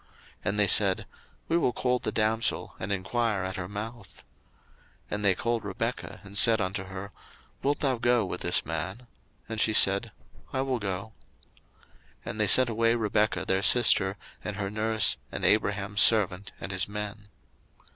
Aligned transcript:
01:024:057 0.01 0.09
And 0.45 0.59
they 0.59 0.67
said, 0.67 1.05
We 1.47 1.57
will 1.57 1.73
call 1.73 1.99
the 1.99 2.11
damsel, 2.11 2.73
and 2.79 2.91
enquire 2.91 3.43
at 3.43 3.57
her 3.57 3.67
mouth. 3.67 4.23
01:024:058 5.11 5.11
And 5.11 5.25
they 5.25 5.35
called 5.35 5.63
Rebekah, 5.63 6.21
and 6.23 6.37
said 6.39 6.59
unto 6.59 6.85
her, 6.85 7.11
Wilt 7.61 7.81
thou 7.81 7.99
go 7.99 8.25
with 8.25 8.41
this 8.41 8.65
man? 8.65 9.05
And 9.47 9.59
she 9.61 9.73
said, 9.73 10.11
I 10.51 10.61
will 10.61 10.79
go. 10.79 11.13
01:024:059 12.25 12.25
And 12.25 12.39
they 12.39 12.47
sent 12.47 12.69
away 12.71 12.95
Rebekah 12.95 13.45
their 13.45 13.61
sister, 13.61 14.17
and 14.43 14.55
her 14.55 14.71
nurse, 14.71 15.17
and 15.31 15.45
Abraham's 15.45 16.01
servant, 16.01 16.51
and 16.59 16.71
his 16.71 16.89
men. 16.89 17.25